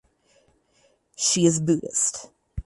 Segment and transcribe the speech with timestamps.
[1.15, 2.31] She is Buddhist.